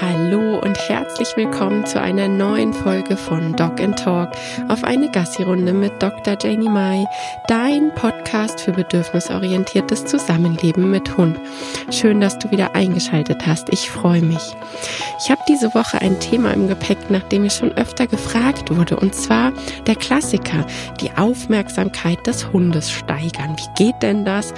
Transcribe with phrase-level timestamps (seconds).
[0.00, 4.30] Hallo und herzlich willkommen zu einer neuen Folge von Dog and Talk
[4.68, 6.36] auf eine Gassi-Runde mit Dr.
[6.40, 7.04] Janie Mai,
[7.46, 11.38] dein Podcast für bedürfnisorientiertes Zusammenleben mit Hund.
[11.90, 13.72] Schön, dass du wieder eingeschaltet hast.
[13.72, 14.56] Ich freue mich.
[15.20, 18.96] Ich habe diese Woche ein Thema im Gepäck, nach dem ich schon öfter gefragt wurde,
[18.96, 19.52] und zwar
[19.86, 20.66] der Klassiker,
[21.00, 23.56] die Aufmerksamkeit des Hundes steigern.
[23.56, 24.54] Wie geht denn das?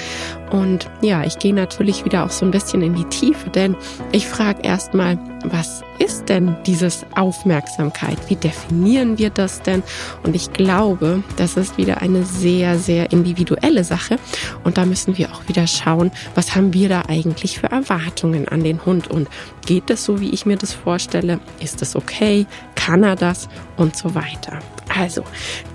[0.51, 3.77] Und ja, ich gehe natürlich wieder auch so ein bisschen in die Tiefe, denn
[4.13, 8.19] ich frage erstmal, was ist denn dieses Aufmerksamkeit?
[8.29, 9.83] Wie definieren wir das denn?
[10.23, 14.19] Und ich glaube, das ist wieder eine sehr, sehr individuelle Sache.
[14.65, 18.63] Und da müssen wir auch wieder schauen, was haben wir da eigentlich für Erwartungen an
[18.63, 19.09] den Hund?
[19.09, 19.29] Und
[19.65, 21.41] geht es so, wie ich mir das vorstelle?
[21.61, 22.47] Ist es okay?
[22.87, 23.49] Kann er das?
[23.77, 24.61] Und so weiter.
[24.97, 25.25] Also,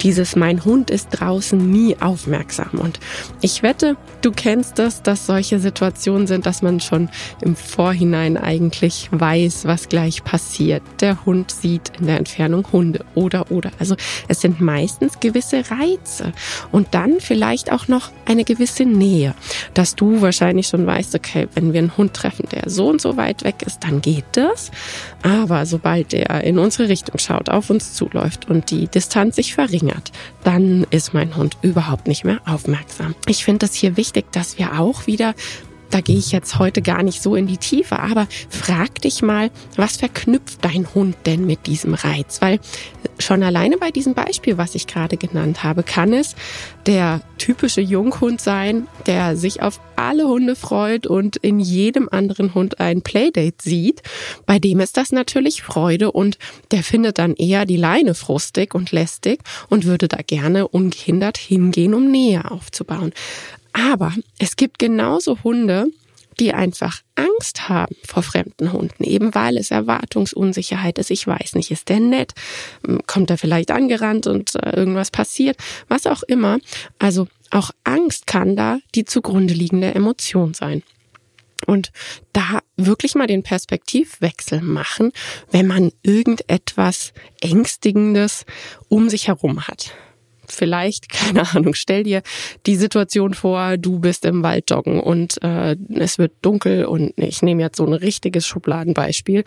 [0.01, 2.79] dieses mein Hund ist draußen nie aufmerksam.
[2.79, 2.99] Und
[3.41, 7.09] ich wette, du kennst das, dass solche Situationen sind, dass man schon
[7.41, 10.81] im Vorhinein eigentlich weiß, was gleich passiert.
[11.01, 13.71] Der Hund sieht in der Entfernung Hunde oder oder.
[13.77, 13.95] Also
[14.27, 16.31] es sind meistens gewisse Reize
[16.71, 19.35] und dann vielleicht auch noch eine gewisse Nähe,
[19.73, 23.17] dass du wahrscheinlich schon weißt, okay, wenn wir einen Hund treffen, der so und so
[23.17, 24.71] weit weg ist, dann geht das.
[25.21, 30.11] Aber sobald der in unsere Richtung schaut, auf uns zuläuft und die Distanz sich verringert,
[30.43, 33.15] dann ist mein Hund überhaupt nicht mehr aufmerksam.
[33.27, 35.33] Ich finde es hier wichtig, dass wir auch wieder
[35.91, 39.51] da gehe ich jetzt heute gar nicht so in die Tiefe, aber frag dich mal,
[39.75, 42.41] was verknüpft dein Hund denn mit diesem Reiz?
[42.41, 42.59] Weil
[43.21, 46.35] schon alleine bei diesem Beispiel, was ich gerade genannt habe, kann es
[46.85, 52.79] der typische Junghund sein, der sich auf alle Hunde freut und in jedem anderen Hund
[52.79, 54.01] ein Playdate sieht.
[54.45, 56.37] Bei dem ist das natürlich Freude und
[56.71, 61.93] der findet dann eher die Leine frustig und lästig und würde da gerne ungehindert hingehen,
[61.93, 63.13] um Nähe aufzubauen.
[63.73, 65.87] Aber es gibt genauso Hunde,
[66.39, 71.11] die einfach Angst haben vor fremden Hunden, eben weil es Erwartungsunsicherheit ist.
[71.11, 72.33] Ich weiß nicht, ist der nett?
[73.07, 75.57] Kommt er vielleicht angerannt und äh, irgendwas passiert?
[75.87, 76.59] Was auch immer.
[76.99, 80.83] Also auch Angst kann da die zugrunde liegende Emotion sein.
[81.67, 81.91] Und
[82.33, 85.11] da wirklich mal den Perspektivwechsel machen,
[85.51, 88.45] wenn man irgendetwas Ängstigendes
[88.89, 89.93] um sich herum hat
[90.51, 92.21] vielleicht, keine Ahnung, stell dir
[92.65, 97.41] die Situation vor, du bist im Wald joggen und äh, es wird dunkel und ich
[97.41, 99.43] nehme jetzt so ein richtiges Schubladenbeispiel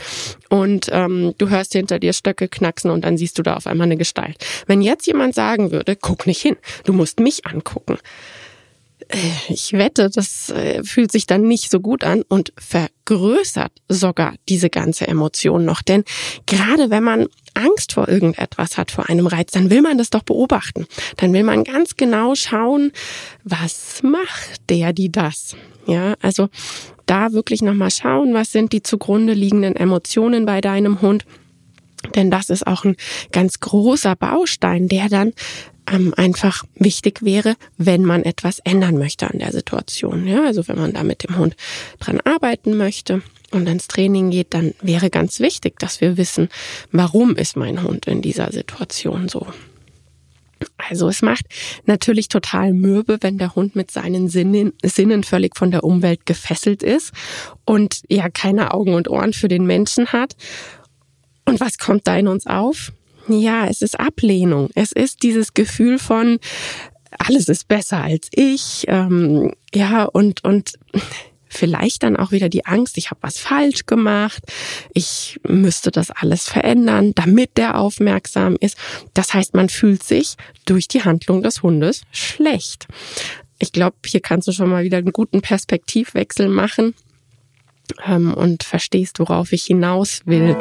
[0.49, 3.87] und ähm, du hörst hinter dir Stöcke knacksen und dann siehst du da auf einmal
[3.87, 4.37] eine Gestalt.
[4.67, 7.99] Wenn jetzt jemand sagen würde, guck nicht hin, du musst mich angucken,
[9.09, 14.35] äh, ich wette, das äh, fühlt sich dann nicht so gut an und vergrößert sogar
[14.49, 15.83] diese ganze Emotion noch.
[15.83, 16.05] Denn
[16.47, 20.23] gerade wenn man Angst vor irgendetwas hat, vor einem Reiz, dann will man das doch
[20.23, 20.87] beobachten.
[21.17, 22.93] Dann will man ganz genau schauen,
[23.45, 25.57] was macht der, die das?
[25.87, 26.49] Ja, also
[27.07, 31.25] da wirklich nochmal schauen, was sind die zugrunde liegenden Emotionen bei deinem Hund.
[32.15, 32.97] Denn das ist auch ein
[33.33, 35.33] ganz großer Baustein, der dann
[35.91, 40.27] ähm, einfach wichtig wäre, wenn man etwas ändern möchte an der Situation.
[40.27, 41.57] Ja, also wenn man da mit dem Hund
[41.99, 43.23] dran arbeiten möchte
[43.55, 46.49] und ins Training geht, dann wäre ganz wichtig, dass wir wissen,
[46.93, 49.47] warum ist mein Hund in dieser Situation so.
[50.77, 51.45] Also es macht
[51.85, 56.83] natürlich total mürbe, wenn der Hund mit seinen Sinnen, Sinnen völlig von der Umwelt gefesselt
[56.83, 57.13] ist
[57.65, 60.37] und ja keine Augen und Ohren für den Menschen hat.
[61.45, 62.93] Und was kommt da in uns auf?
[63.29, 64.71] Ja, es ist Ablehnung.
[64.75, 66.39] Es ist dieses Gefühl von
[67.19, 68.85] alles ist besser als ich.
[68.89, 70.75] Ähm, ja, und, und
[71.57, 74.43] vielleicht dann auch wieder die Angst, ich habe was falsch gemacht,
[74.93, 78.77] ich müsste das alles verändern, damit der aufmerksam ist.
[79.15, 82.87] Das heißt, man fühlt sich durch die Handlung des Hundes schlecht.
[83.59, 86.95] Ich glaube, hier kannst du schon mal wieder einen guten Perspektivwechsel machen
[88.07, 90.57] ähm, und verstehst, worauf ich hinaus will.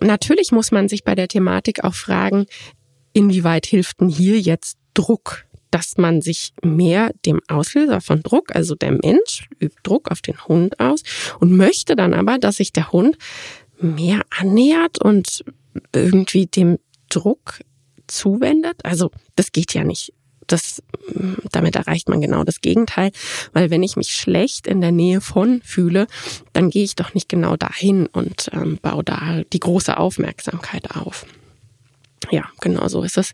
[0.00, 2.46] Natürlich muss man sich bei der Thematik auch fragen,
[3.12, 5.47] inwieweit hilft denn hier jetzt Druck?
[5.70, 10.46] Dass man sich mehr dem Auslöser von Druck, also der Mensch übt Druck auf den
[10.46, 11.02] Hund aus
[11.40, 13.16] und möchte dann aber, dass sich der Hund
[13.80, 15.44] mehr annähert und
[15.94, 16.78] irgendwie dem
[17.08, 17.60] Druck
[18.06, 18.84] zuwendet.
[18.84, 20.12] Also das geht ja nicht
[20.48, 20.82] das,
[21.52, 23.12] damit erreicht man genau das Gegenteil,
[23.52, 26.06] weil wenn ich mich schlecht in der Nähe von fühle,
[26.52, 31.26] dann gehe ich doch nicht genau dahin und ähm, baue da die große Aufmerksamkeit auf.
[32.30, 33.32] Ja, genau so ist es,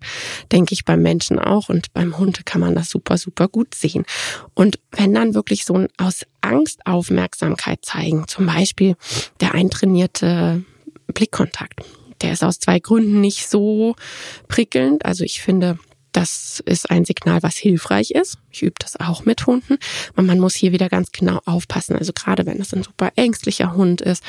[0.53, 4.05] denke ich, beim Menschen auch und beim Hund kann man das super, super gut sehen.
[4.55, 8.97] Und wenn dann wirklich so ein aus Angst Aufmerksamkeit zeigen, zum Beispiel
[9.41, 10.63] der eintrainierte
[11.09, 11.81] Blickkontakt,
[12.23, 13.97] der ist aus zwei Gründen nicht so
[14.49, 15.05] prickelnd.
[15.05, 15.79] Also ich finde,
[16.15, 18.39] das ist ein Signal, was hilfreich ist.
[18.53, 19.79] Ich übe das auch mit Hunden.
[20.15, 21.97] Und man muss hier wieder ganz genau aufpassen.
[21.97, 24.23] Also gerade wenn es ein super ängstlicher Hund ist,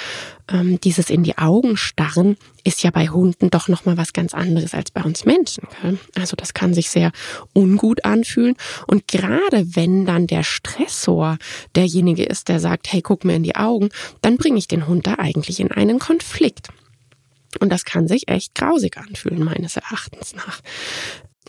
[0.52, 4.74] ähm, dieses in die Augen starren ist ja bei Hunden doch nochmal was ganz anderes
[4.74, 5.68] als bei uns Menschen.
[6.16, 7.12] Also das kann sich sehr
[7.54, 8.56] ungut anfühlen.
[8.88, 11.38] Und gerade wenn dann der Stressor
[11.76, 13.90] derjenige ist, der sagt, hey, guck mir in die Augen,
[14.22, 16.70] dann bringe ich den Hund da eigentlich in einen Konflikt.
[17.60, 20.62] Und das kann sich echt grausig anfühlen, meines Erachtens nach.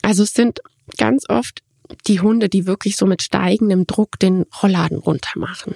[0.02, 0.60] Also es sind
[0.96, 1.62] ganz oft
[2.06, 5.74] die Hunde, die wirklich so mit steigendem Druck den Rollladen runter machen,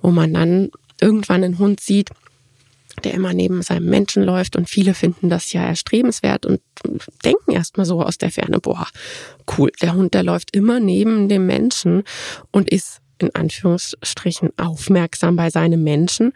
[0.00, 0.70] wo man dann
[1.00, 2.10] irgendwann einen Hund sieht,
[3.04, 6.60] der immer neben seinem Menschen läuft und viele finden das ja erstrebenswert und
[7.24, 8.86] denken erstmal so aus der Ferne, boah,
[9.56, 12.04] cool, der Hund, der läuft immer neben dem Menschen
[12.50, 16.32] und ist in Anführungsstrichen aufmerksam bei seinem Menschen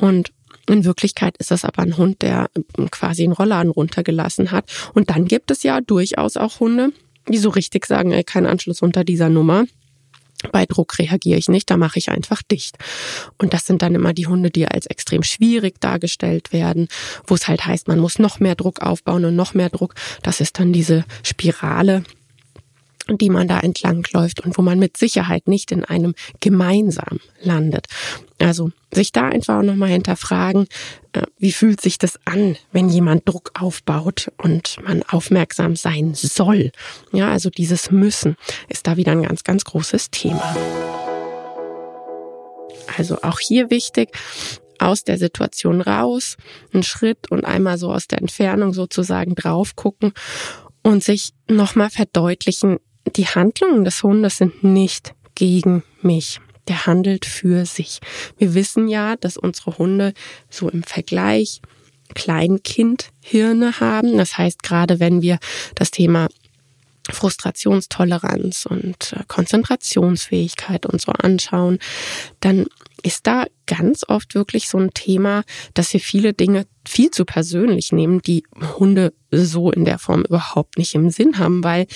[0.00, 0.32] und
[0.68, 2.50] in Wirklichkeit ist das aber ein Hund, der
[2.90, 4.70] quasi einen Rollladen runtergelassen hat.
[4.94, 6.92] Und dann gibt es ja durchaus auch Hunde,
[7.28, 9.64] die so richtig sagen, ey, kein Anschluss unter dieser Nummer.
[10.52, 12.76] Bei Druck reagiere ich nicht, da mache ich einfach dicht.
[13.38, 16.88] Und das sind dann immer die Hunde, die als extrem schwierig dargestellt werden,
[17.26, 19.94] wo es halt heißt, man muss noch mehr Druck aufbauen und noch mehr Druck.
[20.22, 22.04] Das ist dann diese Spirale,
[23.08, 27.86] die man da entlang läuft und wo man mit Sicherheit nicht in einem gemeinsam landet.
[28.38, 30.66] Also sich da einfach nochmal hinterfragen,
[31.12, 36.72] äh, wie fühlt sich das an, wenn jemand Druck aufbaut und man aufmerksam sein soll.
[37.12, 38.36] Ja, also dieses Müssen
[38.68, 40.56] ist da wieder ein ganz, ganz großes Thema.
[42.96, 44.10] Also auch hier wichtig,
[44.78, 46.36] aus der Situation raus,
[46.72, 50.12] einen Schritt und einmal so aus der Entfernung sozusagen drauf gucken
[50.82, 52.78] und sich nochmal verdeutlichen,
[53.16, 56.40] die Handlungen des Hundes sind nicht gegen mich.
[56.68, 58.00] Der handelt für sich.
[58.38, 60.14] Wir wissen ja, dass unsere Hunde
[60.48, 61.60] so im Vergleich
[62.14, 64.16] Kleinkindhirne haben.
[64.16, 65.38] Das heißt, gerade wenn wir
[65.74, 66.28] das Thema
[67.10, 71.78] Frustrationstoleranz und äh, Konzentrationsfähigkeit und so anschauen,
[72.40, 72.66] dann
[73.02, 77.92] ist da ganz oft wirklich so ein Thema, dass wir viele Dinge viel zu persönlich
[77.92, 78.44] nehmen, die
[78.78, 81.86] Hunde so in der Form überhaupt nicht im Sinn haben, weil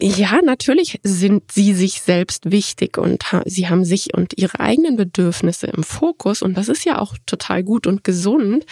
[0.00, 5.68] ja, natürlich sind sie sich selbst wichtig und sie haben sich und ihre eigenen Bedürfnisse
[5.68, 8.66] im Fokus und das ist ja auch total gut und gesund.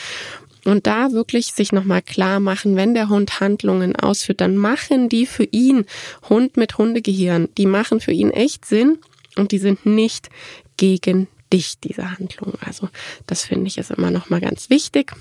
[0.64, 5.26] Und da wirklich sich nochmal klar machen, wenn der Hund Handlungen ausführt, dann machen die
[5.26, 5.86] für ihn,
[6.28, 8.98] Hund mit Hundegehirn, die machen für ihn echt Sinn
[9.36, 10.30] und die sind nicht
[10.76, 12.58] gegen dich, diese Handlungen.
[12.64, 12.88] Also
[13.26, 15.12] das finde ich ist immer nochmal ganz wichtig,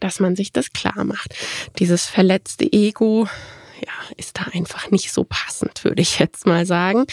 [0.00, 1.34] dass man sich das klar macht.
[1.78, 3.28] Dieses verletzte Ego,
[3.84, 7.06] ja, ist da einfach nicht so passend, würde ich jetzt mal sagen.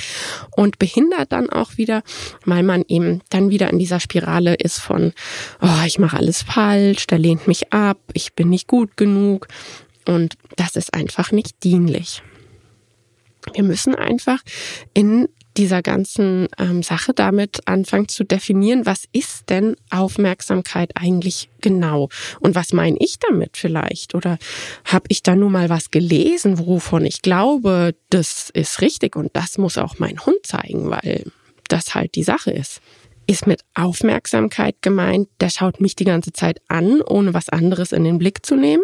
[0.56, 2.04] Und behindert dann auch wieder,
[2.46, 5.14] weil man eben dann wieder in dieser Spirale ist von,
[5.62, 9.48] oh, ich mache alles falsch, der lehnt mich ab, ich bin nicht gut genug.
[10.06, 12.22] Und das ist einfach nicht dienlich.
[13.54, 14.42] Wir müssen einfach
[14.94, 15.30] in
[15.60, 22.08] dieser ganzen ähm, Sache damit anfangen zu definieren, was ist denn Aufmerksamkeit eigentlich genau
[22.40, 24.38] und was meine ich damit vielleicht oder
[24.86, 29.58] habe ich da nur mal was gelesen, wovon ich glaube, das ist richtig und das
[29.58, 31.26] muss auch mein Hund zeigen, weil
[31.68, 32.80] das halt die Sache ist.
[33.28, 38.06] Ist mit Aufmerksamkeit gemeint, der schaut mich die ganze Zeit an, ohne was anderes in
[38.06, 38.84] den Blick zu nehmen?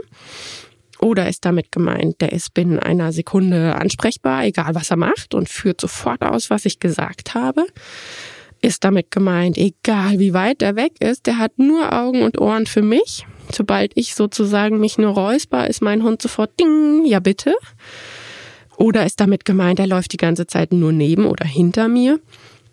[1.05, 5.47] Oder ist damit gemeint, der ist binnen einer Sekunde ansprechbar, egal was er macht und
[5.47, 7.67] führt sofort aus, was ich gesagt habe?
[8.59, 12.65] Ist damit gemeint, egal wie weit er weg ist, der hat nur Augen und Ohren
[12.65, 13.27] für mich?
[13.51, 17.53] Sobald ich sozusagen mich nur räusper, ist mein Hund sofort ding, ja bitte?
[18.77, 22.19] Oder ist damit gemeint, er läuft die ganze Zeit nur neben oder hinter mir?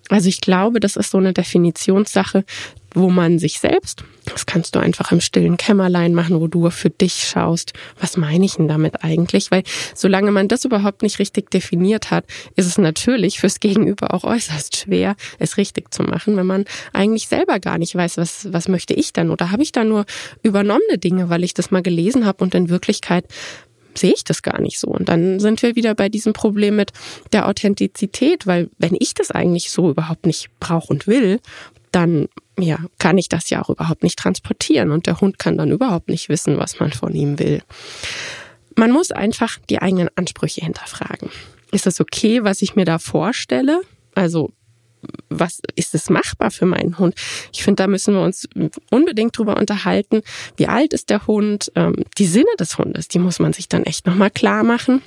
[0.08, 2.44] Also ich glaube, das ist so eine Definitionssache,
[2.94, 6.90] wo man sich selbst, das kannst du einfach im stillen Kämmerlein machen, wo du für
[6.90, 9.50] dich schaust, was meine ich denn damit eigentlich?
[9.50, 9.62] Weil
[9.94, 14.76] solange man das überhaupt nicht richtig definiert hat, ist es natürlich fürs Gegenüber auch äußerst
[14.76, 18.94] schwer, es richtig zu machen, wenn man eigentlich selber gar nicht weiß, was, was möchte
[18.94, 19.30] ich dann?
[19.30, 20.04] Oder habe ich da nur
[20.42, 23.24] übernommene Dinge, weil ich das mal gelesen habe und in Wirklichkeit
[23.94, 24.88] sehe ich das gar nicht so.
[24.88, 26.92] Und dann sind wir wieder bei diesem Problem mit
[27.32, 31.40] der Authentizität, weil wenn ich das eigentlich so überhaupt nicht brauche und will,
[31.90, 35.70] dann ja, kann ich das ja auch überhaupt nicht transportieren und der Hund kann dann
[35.70, 37.62] überhaupt nicht wissen, was man von ihm will.
[38.76, 41.30] Man muss einfach die eigenen Ansprüche hinterfragen.
[41.72, 43.82] Ist das okay, was ich mir da vorstelle?
[44.14, 44.52] Also
[45.28, 47.14] was ist es machbar für meinen Hund?
[47.52, 48.48] Ich finde, da müssen wir uns
[48.90, 50.22] unbedingt drüber unterhalten.
[50.56, 51.72] Wie alt ist der Hund?
[51.74, 55.02] Ähm, die Sinne des Hundes, die muss man sich dann echt nochmal klar machen.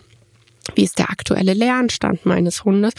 [0.74, 2.94] Wie ist der aktuelle Lernstand meines Hundes?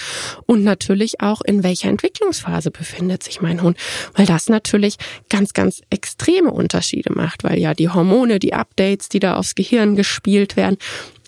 [0.46, 3.76] Und natürlich auch, in welcher Entwicklungsphase befindet sich mein Hund?
[4.14, 4.96] Weil das natürlich
[5.28, 9.96] ganz, ganz extreme Unterschiede macht, weil ja die Hormone, die Updates, die da aufs Gehirn
[9.96, 10.76] gespielt werden,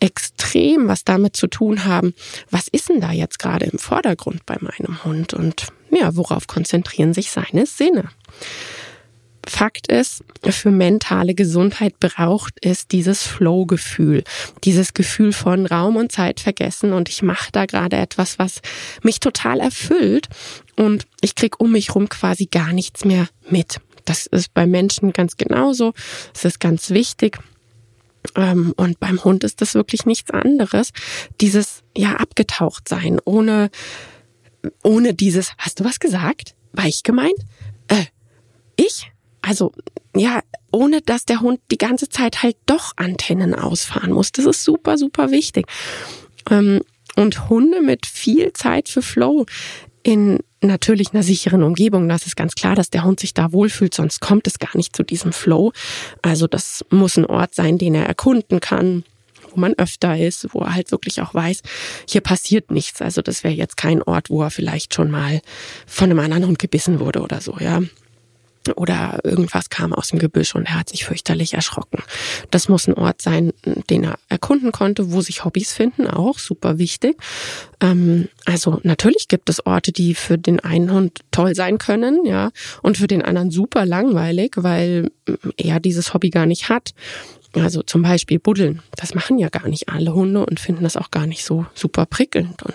[0.00, 2.14] extrem was damit zu tun haben,
[2.50, 7.14] was ist denn da jetzt gerade im Vordergrund bei meinem Hund und ja, worauf konzentrieren
[7.14, 8.10] sich seine Sinne?
[9.46, 14.22] Fakt ist, für mentale Gesundheit braucht es dieses Flow-Gefühl,
[14.64, 18.60] dieses Gefühl von Raum und Zeit vergessen und ich mache da gerade etwas, was
[19.02, 20.28] mich total erfüllt
[20.76, 23.80] und ich krieg um mich rum quasi gar nichts mehr mit.
[24.04, 25.92] Das ist bei Menschen ganz genauso.
[26.34, 27.38] Es ist ganz wichtig.
[28.34, 30.90] Ähm, und beim Hund ist das wirklich nichts anderes.
[31.40, 33.70] Dieses, ja, abgetaucht sein, ohne,
[34.82, 36.54] ohne dieses, hast du was gesagt?
[36.72, 37.38] War ich gemeint?
[37.88, 38.04] Äh,
[38.76, 39.10] ich?
[39.40, 39.72] Also,
[40.14, 40.40] ja,
[40.72, 44.32] ohne dass der Hund die ganze Zeit halt doch Antennen ausfahren muss.
[44.32, 45.66] Das ist super, super wichtig.
[46.50, 46.80] Ähm,
[47.16, 49.46] und Hunde mit viel Zeit für Flow
[50.02, 52.08] in natürlich einer sicheren Umgebung.
[52.08, 54.96] Das ist ganz klar, dass der Hund sich da wohlfühlt, sonst kommt es gar nicht
[54.96, 55.72] zu diesem Flow.
[56.22, 59.04] Also das muss ein Ort sein, den er erkunden kann,
[59.50, 61.62] wo man öfter ist, wo er halt wirklich auch weiß,
[62.08, 63.00] hier passiert nichts.
[63.00, 65.40] Also das wäre jetzt kein Ort, wo er vielleicht schon mal
[65.86, 67.82] von einem anderen Hund gebissen wurde oder so, ja
[68.72, 72.02] oder irgendwas kam aus dem Gebüsch und er hat sich fürchterlich erschrocken.
[72.50, 73.52] Das muss ein Ort sein,
[73.90, 77.16] den er erkunden konnte, wo sich Hobbys finden, auch super wichtig.
[77.80, 82.50] Ähm, also natürlich gibt es Orte, die für den einen Hund toll sein können, ja,
[82.82, 85.10] und für den anderen super langweilig, weil
[85.56, 86.94] er dieses Hobby gar nicht hat.
[87.54, 88.82] Also zum Beispiel Buddeln.
[88.96, 92.04] Das machen ja gar nicht alle Hunde und finden das auch gar nicht so super
[92.04, 92.62] prickelnd.
[92.62, 92.74] Und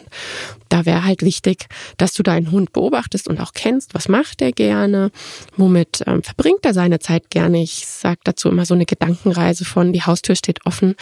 [0.70, 4.52] da wäre halt wichtig, dass du deinen Hund beobachtest und auch kennst, was macht er
[4.52, 5.12] gerne,
[5.56, 7.62] womit ähm, verbringt er seine Zeit gerne.
[7.62, 10.96] Ich sage dazu immer so eine Gedankenreise von, die Haustür steht offen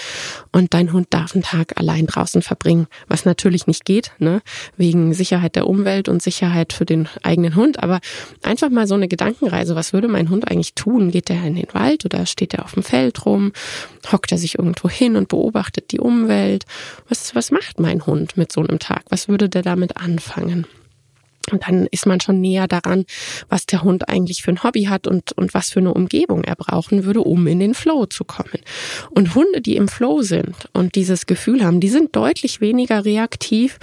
[0.51, 4.41] und dein Hund darf einen Tag allein draußen verbringen, was natürlich nicht geht, ne?
[4.75, 7.81] wegen Sicherheit der Umwelt und Sicherheit für den eigenen Hund.
[7.81, 8.01] Aber
[8.43, 11.11] einfach mal so eine Gedankenreise, was würde mein Hund eigentlich tun?
[11.11, 13.53] Geht er in den Wald oder steht er auf dem Feld rum?
[14.11, 16.65] Hockt er sich irgendwo hin und beobachtet die Umwelt?
[17.09, 19.03] Was, was macht mein Hund mit so einem Tag?
[19.09, 20.65] Was würde der damit anfangen?
[21.49, 23.05] Und dann ist man schon näher daran,
[23.49, 26.55] was der Hund eigentlich für ein Hobby hat und, und was für eine Umgebung er
[26.55, 28.59] brauchen würde, um in den Flow zu kommen.
[29.09, 33.79] Und Hunde, die im Flow sind und dieses Gefühl haben, die sind deutlich weniger reaktiv.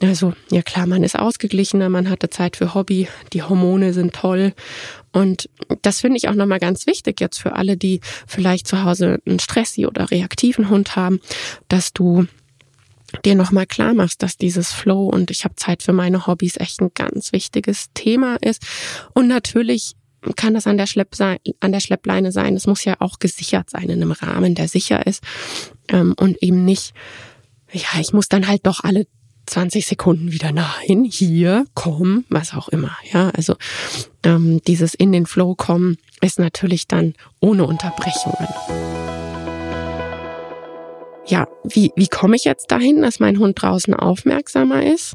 [0.00, 4.52] Also, ja klar, man ist ausgeglichener, man hatte Zeit für Hobby, die Hormone sind toll.
[5.12, 5.48] Und
[5.82, 9.38] das finde ich auch nochmal ganz wichtig jetzt für alle, die vielleicht zu Hause einen
[9.38, 11.20] Stressi oder reaktiven Hund haben,
[11.68, 12.26] dass du
[13.24, 16.80] dir nochmal klar machst, dass dieses Flow und ich habe Zeit für meine Hobbys echt
[16.80, 18.62] ein ganz wichtiges Thema ist.
[19.14, 19.94] Und natürlich
[20.34, 22.56] kann das an der, Schlepp sein, an der Schleppleine sein.
[22.56, 25.22] Es muss ja auch gesichert sein in einem Rahmen, der sicher ist
[25.88, 26.94] ähm, und eben nicht,
[27.72, 29.06] ja, ich muss dann halt doch alle
[29.46, 32.96] 20 Sekunden wieder nein, hier, komm, was auch immer.
[33.12, 33.54] Ja, also
[34.22, 38.48] ähm, dieses in den Flow kommen ist natürlich dann ohne Unterbrechungen
[41.28, 45.14] ja, wie, wie komme ich jetzt dahin, dass mein Hund draußen aufmerksamer ist?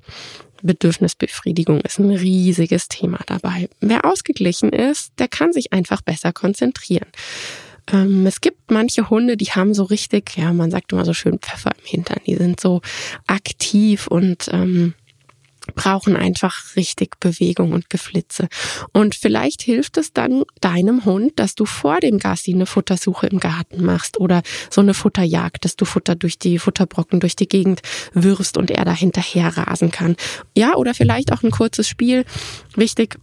[0.61, 3.69] Bedürfnisbefriedigung ist ein riesiges Thema dabei.
[3.79, 7.07] Wer ausgeglichen ist, der kann sich einfach besser konzentrieren.
[7.91, 11.39] Ähm, es gibt manche Hunde, die haben so richtig, ja, man sagt immer so schön
[11.39, 12.19] Pfeffer im Hintern.
[12.25, 12.81] Die sind so
[13.27, 14.93] aktiv und ähm,
[15.75, 18.47] brauchen einfach richtig Bewegung und Geflitze.
[18.93, 23.39] Und vielleicht hilft es dann deinem Hund, dass du vor dem Gassi eine Futtersuche im
[23.39, 27.81] Garten machst oder so eine Futterjagd, dass du Futter durch die Futterbrocken durch die Gegend
[28.13, 30.15] wirfst und er da hinterher rasen kann.
[30.55, 32.25] Ja, oder vielleicht auch ein kurzes Spiel.
[32.75, 33.17] Wichtig,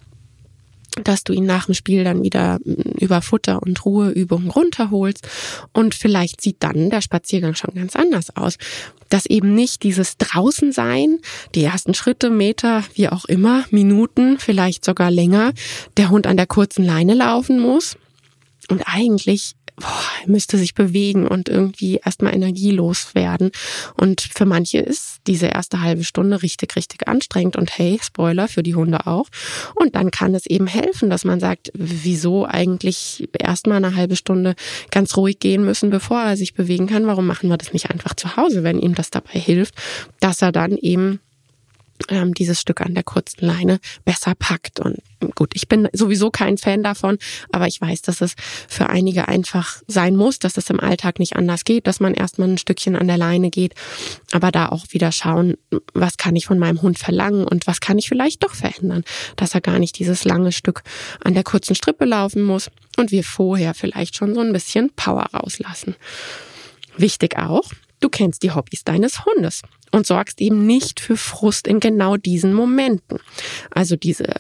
[1.05, 5.27] dass du ihn nach dem Spiel dann wieder mm, über Futter und Ruheübungen runterholst
[5.73, 8.57] und vielleicht sieht dann der Spaziergang schon ganz anders aus.
[9.09, 11.19] Dass eben nicht dieses Draußensein,
[11.55, 15.53] die ersten Schritte, Meter, wie auch immer, Minuten, vielleicht sogar länger,
[15.97, 17.97] der Hund an der kurzen Leine laufen muss
[18.69, 23.51] und eigentlich boah, müsste sich bewegen und irgendwie erstmal energielos werden.
[23.97, 27.57] Und für manche ist diese erste halbe Stunde richtig, richtig anstrengend.
[27.57, 29.27] Und hey, Spoiler für die Hunde auch.
[29.75, 34.55] Und dann kann es eben helfen, dass man sagt, wieso eigentlich erstmal eine halbe Stunde
[34.91, 37.07] ganz ruhig gehen müssen, bevor er sich bewegen kann.
[37.07, 39.75] Warum machen wir das nicht einfach zu Hause, wenn ihm das dabei hilft,
[40.21, 41.21] dass er dann eben
[42.09, 44.81] ähm, dieses Stück an der kurzen Leine besser packt.
[44.81, 44.99] Und
[45.35, 47.19] gut, ich bin sowieso kein Fan davon,
[47.53, 48.35] aber ich weiß, dass es
[48.69, 52.49] für einige einfach sein muss, dass es im Alltag nicht anders geht, dass man erstmal
[52.49, 53.75] ein Stückchen an der Leine geht,
[54.33, 55.57] aber da auch wieder schauen,
[55.95, 59.05] was kann ich von meinem Hund verlangen und was kann ich vielleicht doch verändern,
[59.37, 60.83] dass er gar nicht dieses lange Stück
[61.23, 65.27] an der kurzen Strippe laufen muss und wir vorher vielleicht schon so ein bisschen Power
[65.35, 65.97] rauslassen.
[66.97, 67.63] Wichtig auch,
[68.01, 72.55] Du kennst die Hobbys deines Hundes und sorgst eben nicht für Frust in genau diesen
[72.55, 73.19] Momenten.
[73.71, 74.35] Also diese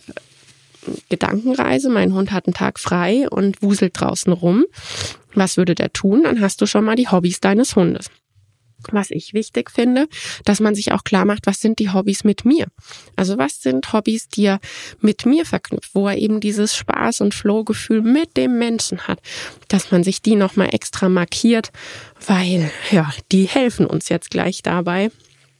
[1.08, 4.64] Gedankenreise, mein Hund hat einen Tag frei und wuselt draußen rum.
[5.34, 6.22] Was würde der tun?
[6.24, 8.10] Dann hast du schon mal die Hobbys deines Hundes.
[8.90, 10.08] Was ich wichtig finde,
[10.44, 12.66] dass man sich auch klar macht, was sind die Hobbys mit mir?
[13.16, 14.60] Also was sind Hobbys, die er
[15.00, 19.20] mit mir verknüpft, wo er eben dieses Spaß und Flow-Gefühl mit dem Menschen hat,
[19.68, 21.70] dass man sich die nochmal extra markiert,
[22.26, 25.10] weil, ja, die helfen uns jetzt gleich dabei,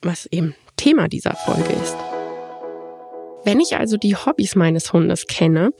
[0.02, 1.96] was eben Thema dieser Folge ist.
[3.44, 5.70] Wenn ich also die Hobbys meines Hundes kenne,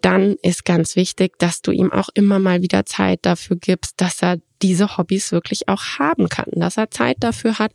[0.00, 4.22] dann ist ganz wichtig, dass du ihm auch immer mal wieder Zeit dafür gibst, dass
[4.22, 7.72] er diese Hobbys wirklich auch haben kann, dass er Zeit dafür hat,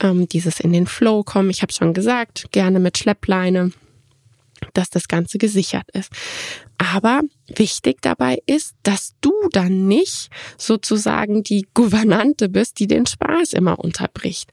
[0.00, 1.50] ähm, dieses in den Flow kommen.
[1.50, 3.72] Ich habe schon gesagt, gerne mit Schleppleine,
[4.74, 6.10] dass das Ganze gesichert ist.
[6.78, 7.20] Aber
[7.54, 13.78] wichtig dabei ist, dass du dann nicht sozusagen die Gouvernante bist, die den Spaß immer
[13.78, 14.50] unterbricht.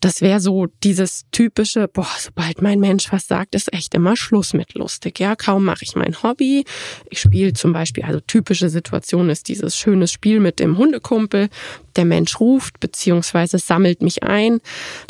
[0.00, 4.54] Das wäre so dieses typische, boah, sobald mein Mensch was sagt, ist echt immer Schluss
[4.54, 5.18] mit lustig.
[5.18, 6.64] Ja, kaum mache ich mein Hobby.
[7.10, 11.48] Ich spiele zum Beispiel, also typische Situation ist dieses schönes Spiel mit dem Hundekumpel.
[11.96, 14.60] Der Mensch ruft beziehungsweise sammelt mich ein,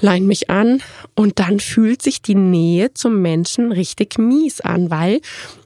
[0.00, 0.82] leint mich an
[1.14, 5.20] und dann fühlt sich die Nähe zum Menschen richtig mies an, weil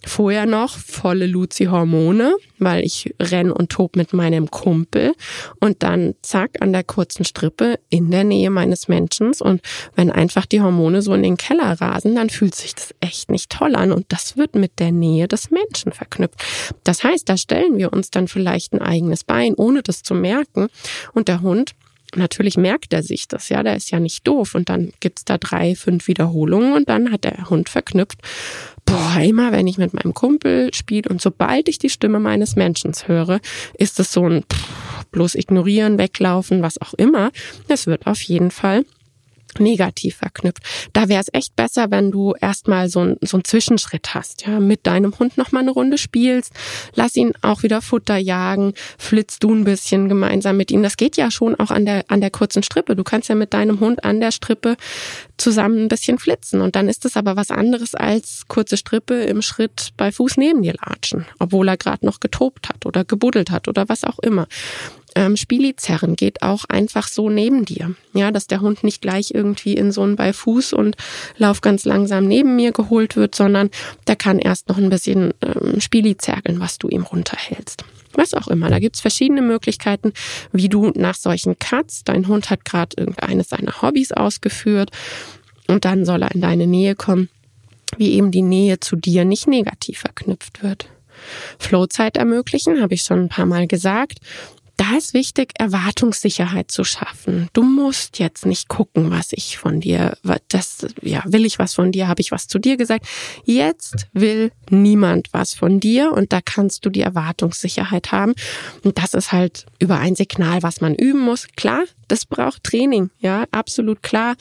[0.07, 5.15] vorher noch volle Luzi-Hormone, weil ich renn und tob mit meinem Kumpel.
[5.61, 9.33] Und dann zack an der kurzen Strippe in der Nähe meines Menschen.
[9.41, 9.61] Und
[9.95, 13.51] wenn einfach die Hormone so in den Keller rasen, dann fühlt sich das echt nicht
[13.51, 13.93] toll an.
[13.93, 16.43] Und das wird mit der Nähe des Menschen verknüpft.
[16.85, 20.69] Das heißt, da stellen wir uns dann vielleicht ein eigenes Bein, ohne das zu merken.
[21.13, 21.75] Und der Hund
[22.15, 24.55] Natürlich merkt er sich das, ja, der ist ja nicht doof.
[24.55, 26.75] Und dann gibt's da drei, fünf Wiederholungen.
[26.75, 28.19] Und dann hat der Hund verknüpft,
[28.93, 32.93] boah, immer wenn ich mit meinem Kumpel spiele und sobald ich die Stimme meines Menschen
[33.07, 33.41] höre,
[33.79, 37.31] ist es so ein pff, bloß ignorieren, weglaufen, was auch immer.
[37.69, 38.85] Es wird auf jeden Fall
[39.61, 40.63] negativ verknüpft.
[40.93, 44.61] Da wäre es echt besser, wenn du erstmal so, ein, so einen Zwischenschritt hast, ja,
[44.61, 46.53] mit deinem Hund noch mal eine Runde spielst,
[46.95, 50.83] lass ihn auch wieder Futter jagen, flitzt du ein bisschen gemeinsam mit ihm.
[50.83, 52.97] Das geht ja schon auch an der an der kurzen Strippe.
[52.97, 54.77] Du kannst ja mit deinem Hund an der Strippe
[55.37, 59.43] zusammen ein bisschen flitzen und dann ist es aber was anderes als kurze Strippe im
[59.43, 63.69] Schritt bei Fuß neben dir latschen, obwohl er gerade noch getobt hat oder gebuddelt hat
[63.69, 64.47] oder was auch immer
[65.17, 67.95] ähm, Spieli zerren geht auch einfach so neben dir.
[68.15, 70.97] Ja, dass der Hund nicht gleich irgendwie in so ein bei Fuß und
[71.37, 73.71] Lauf ganz langsam neben mir geholt wird, sondern
[74.07, 77.85] der kann erst noch ein bisschen ähm, Spieli zergeln, was du ihm runterhältst.
[78.15, 78.69] Was auch immer.
[78.69, 80.13] Da gibt's verschiedene Möglichkeiten,
[80.53, 84.91] wie du nach solchen Cuts, dein Hund hat gerade irgendeines seiner Hobbys ausgeführt
[85.67, 87.31] und dann soll er in deine Nähe kommen,
[87.97, 90.89] wie eben die Nähe zu dir nicht negativ verknüpft wird.
[91.59, 94.19] Flowzeit ermöglichen, habe ich schon ein paar Mal gesagt
[94.77, 97.49] da ist wichtig, Erwartungssicherheit zu schaffen.
[97.53, 100.17] Du musst jetzt nicht gucken, was ich von dir,
[100.49, 103.07] das, ja, will ich was von dir, habe ich was zu dir gesagt.
[103.45, 108.35] Jetzt will niemand was von dir und da kannst du die Erwartungssicherheit haben.
[108.83, 111.49] Und das ist halt über ein Signal, was man üben muss.
[111.57, 114.37] Klar, das braucht Training, ja, absolut klar.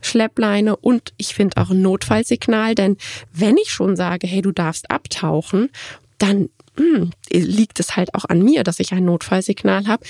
[0.00, 2.96] Schleppleine und ich finde auch ein Notfallsignal, denn
[3.32, 5.70] wenn ich schon sage, hey, du darfst abtauchen,
[6.18, 10.04] dann hm, liegt es halt auch an mir, dass ich ein Notfallsignal habe,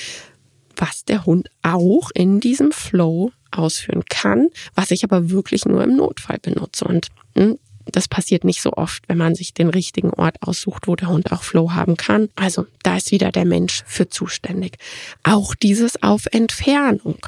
[0.76, 5.96] was der Hund auch in diesem Flow ausführen kann, was ich aber wirklich nur im
[5.96, 6.84] Notfall benutze.
[6.84, 7.58] Und hm,
[7.92, 11.32] das passiert nicht so oft, wenn man sich den richtigen Ort aussucht, wo der Hund
[11.32, 12.28] auch Flow haben kann.
[12.36, 14.76] Also da ist wieder der Mensch für zuständig.
[15.22, 17.18] Auch dieses auf Entfernung.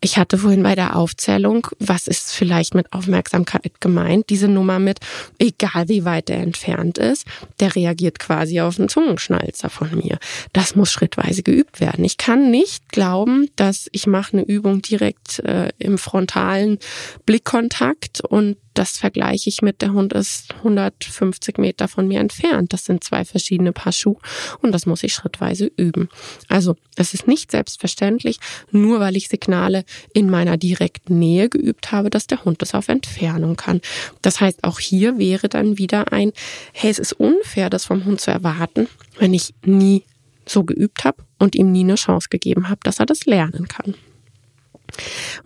[0.00, 5.00] Ich hatte vorhin bei der Aufzählung, was ist vielleicht mit Aufmerksamkeit gemeint, diese Nummer mit,
[5.38, 7.26] egal wie weit er entfernt ist,
[7.60, 10.18] der reagiert quasi auf einen Zungenschnalzer von mir.
[10.52, 12.04] Das muss schrittweise geübt werden.
[12.04, 16.78] Ich kann nicht glauben, dass ich mache eine Übung direkt äh, im frontalen
[17.26, 22.72] Blickkontakt und das vergleiche ich mit, der Hund ist 150 Meter von mir entfernt.
[22.72, 24.18] Das sind zwei verschiedene Paar Schuhe
[24.60, 26.08] und das muss ich schrittweise üben.
[26.48, 28.38] Also es ist nicht selbstverständlich,
[28.70, 32.88] nur weil ich Signale in meiner direkten Nähe geübt habe, dass der Hund das auf
[32.88, 33.80] Entfernung kann.
[34.20, 36.32] Das heißt, auch hier wäre dann wieder ein,
[36.72, 40.04] hey, es ist unfair, das vom Hund zu erwarten, wenn ich nie
[40.46, 43.94] so geübt habe und ihm nie eine Chance gegeben habe, dass er das lernen kann.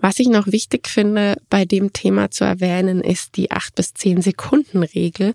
[0.01, 4.23] Was ich noch wichtig finde, bei dem Thema zu erwähnen, ist die acht bis zehn
[4.23, 5.35] Sekunden Regel.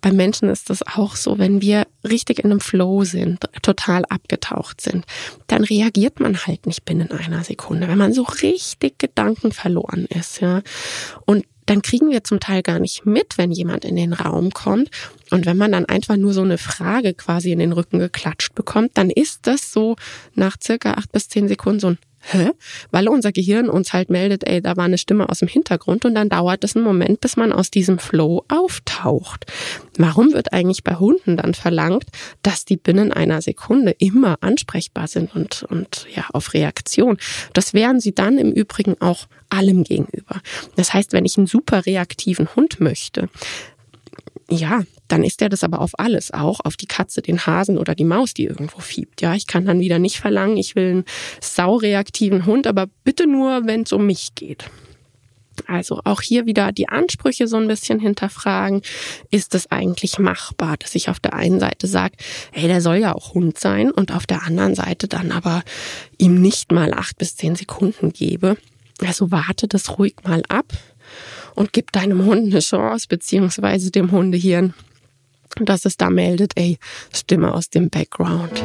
[0.00, 4.80] Bei Menschen ist das auch so, wenn wir richtig in einem Flow sind, total abgetaucht
[4.80, 5.04] sind,
[5.46, 10.40] dann reagiert man halt nicht binnen einer Sekunde, wenn man so richtig Gedanken verloren ist,
[10.40, 10.62] ja.
[11.24, 14.90] Und dann kriegen wir zum Teil gar nicht mit, wenn jemand in den Raum kommt.
[15.30, 18.92] Und wenn man dann einfach nur so eine Frage quasi in den Rücken geklatscht bekommt,
[18.94, 19.96] dann ist das so
[20.34, 22.50] nach circa acht bis zehn Sekunden so ein Hä?
[22.90, 26.14] Weil unser Gehirn uns halt meldet, ey, da war eine Stimme aus dem Hintergrund und
[26.14, 29.44] dann dauert es einen Moment, bis man aus diesem Flow auftaucht.
[29.98, 32.06] Warum wird eigentlich bei Hunden dann verlangt,
[32.42, 37.18] dass die binnen einer Sekunde immer ansprechbar sind und, und ja, auf Reaktion?
[37.52, 40.40] Das wären sie dann im Übrigen auch allem gegenüber.
[40.76, 43.28] Das heißt, wenn ich einen super reaktiven Hund möchte,
[44.50, 47.94] ja, dann ist er das aber auf alles, auch auf die Katze, den Hasen oder
[47.94, 49.20] die Maus, die irgendwo fiebt.
[49.20, 51.04] Ja, ich kann dann wieder nicht verlangen, ich will einen
[51.40, 54.64] saureaktiven Hund, aber bitte nur, wenn es um mich geht.
[55.66, 58.82] Also auch hier wieder die Ansprüche so ein bisschen hinterfragen.
[59.30, 62.16] Ist es eigentlich machbar, dass ich auf der einen Seite sage,
[62.50, 65.62] hey, der soll ja auch Hund sein und auf der anderen Seite dann aber
[66.18, 68.56] ihm nicht mal acht bis zehn Sekunden gebe?
[69.00, 70.72] Also warte das ruhig mal ab
[71.54, 74.74] und gib deinem Hund eine Chance, beziehungsweise dem Hundehirn,
[75.60, 76.78] dass es da meldet, ey,
[77.12, 78.62] Stimme aus dem Background.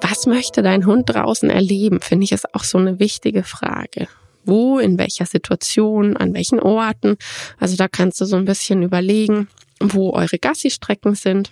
[0.00, 4.08] Was möchte dein Hund draußen erleben, finde ich ist auch so eine wichtige Frage.
[4.44, 7.16] Wo, in welcher Situation, an welchen Orten.
[7.58, 9.48] Also da kannst du so ein bisschen überlegen,
[9.80, 11.50] wo eure Gassi-Strecken sind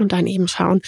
[0.00, 0.80] und dann eben schauen,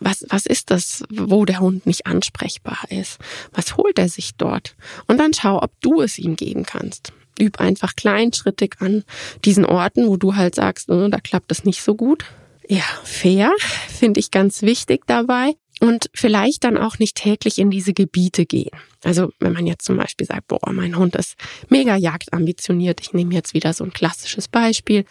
[0.00, 3.18] was, was ist das, wo der Hund nicht ansprechbar ist?
[3.52, 4.76] Was holt er sich dort?
[5.06, 7.12] Und dann schau, ob du es ihm geben kannst.
[7.40, 9.04] Üb einfach kleinschrittig an
[9.44, 12.24] diesen Orten, wo du halt sagst, oh, da klappt es nicht so gut.
[12.68, 13.52] Ja, fair
[13.88, 15.54] finde ich ganz wichtig dabei.
[15.80, 18.70] Und vielleicht dann auch nicht täglich in diese Gebiete gehen.
[19.02, 21.34] Also wenn man jetzt zum Beispiel sagt, boah, mein Hund ist
[21.68, 23.00] mega jagdambitioniert.
[23.00, 25.04] Ich nehme jetzt wieder so ein klassisches Beispiel.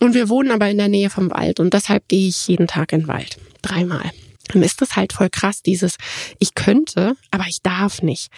[0.00, 2.92] Und wir wohnen aber in der Nähe vom Wald und deshalb gehe ich jeden Tag
[2.92, 3.38] in den Wald.
[3.62, 4.10] Dreimal.
[4.48, 5.96] Dann ist das halt voll krass, dieses,
[6.38, 8.28] ich könnte, aber ich darf nicht.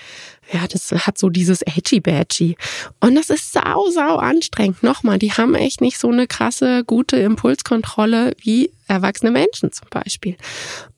[0.53, 2.57] Ja, das hat so dieses edgy badgy.
[3.01, 4.83] Und das ist sau, sau anstrengend.
[4.83, 10.37] Nochmal, die haben echt nicht so eine krasse, gute Impulskontrolle wie erwachsene Menschen zum Beispiel.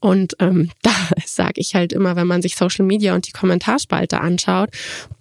[0.01, 0.93] Und ähm, da
[1.25, 4.71] sage ich halt immer, wenn man sich Social Media und die Kommentarspalte anschaut,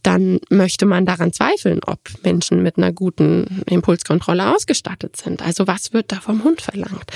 [0.03, 5.41] dann möchte man daran zweifeln, ob Menschen mit einer guten Impulskontrolle ausgestattet sind.
[5.41, 7.11] Also was wird da vom Hund verlangt?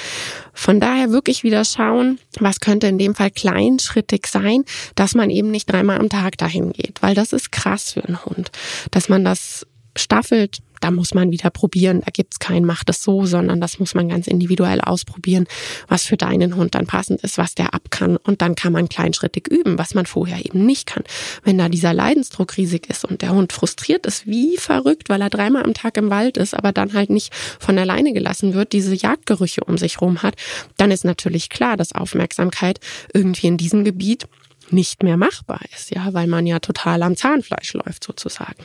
[0.54, 5.52] Von daher wirklich wieder schauen, was könnte in dem Fall kleinschrittig sein, dass man eben
[5.52, 8.52] nicht dreimal am Tag dahin geht, weil das ist krass für einen Hund,
[8.92, 12.02] dass man das staffelt, da muss man wieder probieren.
[12.02, 15.46] Da gibt's kein Mach das so, sondern das muss man ganz individuell ausprobieren,
[15.88, 18.17] was für deinen Hund dann passend ist, was der ab kann.
[18.17, 21.04] Und dann kann man kleinschrittig üben, was man vorher eben nicht kann.
[21.44, 25.30] Wenn da dieser Leidensdruck riesig ist und der Hund frustriert ist, wie verrückt, weil er
[25.30, 28.96] dreimal am Tag im Wald ist, aber dann halt nicht von alleine gelassen wird, diese
[28.96, 30.36] Jagdgerüche um sich rum hat,
[30.78, 32.80] dann ist natürlich klar, dass Aufmerksamkeit
[33.13, 34.28] irgendwie in diesem Gebiet
[34.71, 38.63] nicht mehr machbar ist, ja, weil man ja total am Zahnfleisch läuft sozusagen.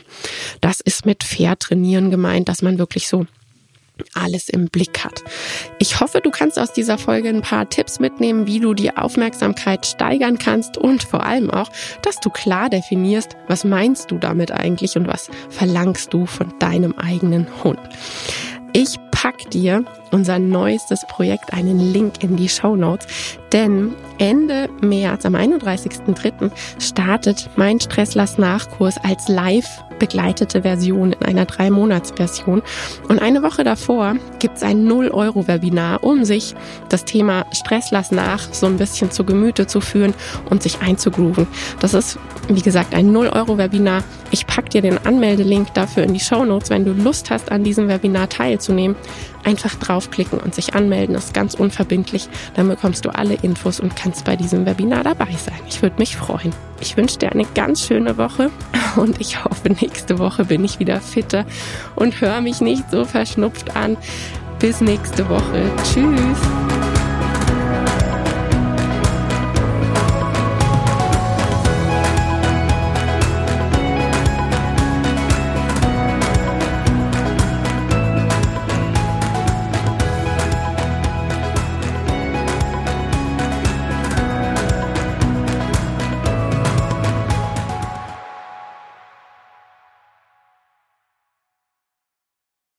[0.61, 3.25] Das ist mit fair trainieren gemeint, dass man wirklich so
[4.13, 5.23] alles im Blick hat.
[5.79, 9.85] Ich hoffe, du kannst aus dieser Folge ein paar Tipps mitnehmen, wie du die Aufmerksamkeit
[9.85, 14.95] steigern kannst und vor allem auch, dass du klar definierst, was meinst du damit eigentlich
[14.95, 17.79] und was verlangst du von deinem eigenen Hund.
[18.73, 23.07] Ich pack dir unser neuestes Projekt einen Link in die Show Notes,
[23.51, 26.51] denn Ende März, am 31.03.
[26.79, 32.61] startet mein Stresslass Nachkurs als live begleitete Version in einer drei Monats Version.
[33.07, 36.55] Und eine Woche davor gibt's ein 0-Euro-Webinar, um sich
[36.89, 40.13] das Thema Stresslass nach so ein bisschen zu Gemüte zu führen
[40.49, 41.47] und sich einzugrooven.
[41.79, 44.03] Das ist, wie gesagt, ein 0-Euro-Webinar.
[44.31, 47.63] Ich pack dir den Anmeldelink dafür in die Show Notes, wenn du Lust hast, an
[47.63, 48.95] diesem Webinar teilzunehmen.
[49.43, 51.13] Einfach draufklicken und sich anmelden.
[51.13, 52.27] Das ist ganz unverbindlich.
[52.55, 55.59] Dann bekommst du alle Infos und kannst bei diesem Webinar dabei sein.
[55.67, 56.53] Ich würde mich freuen.
[56.79, 58.51] Ich wünsche dir eine ganz schöne Woche
[58.95, 61.45] und ich hoffe, nächste Woche bin ich wieder fitter
[61.95, 63.97] und höre mich nicht so verschnupft an.
[64.59, 65.69] Bis nächste Woche.
[65.83, 66.76] Tschüss.